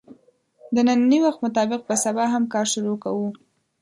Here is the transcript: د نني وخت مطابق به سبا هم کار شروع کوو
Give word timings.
د 0.73 0.75
نني 0.87 1.17
وخت 1.25 1.39
مطابق 1.45 1.81
به 1.87 1.95
سبا 2.05 2.25
هم 2.33 2.43
کار 2.53 2.65
شروع 2.73 2.97
کوو 3.03 3.27